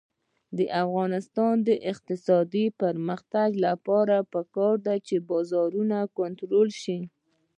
د 0.57 0.59
افغانستان 0.83 1.55
د 1.67 1.69
اقتصادي 1.91 2.65
پرمختګ 2.81 3.49
لپاره 3.65 4.15
پکار 4.33 4.75
ده 4.87 4.95
چې 5.07 5.15
بازارونه 5.29 5.97
کنټرول 6.19 6.67
شي. 6.81 6.99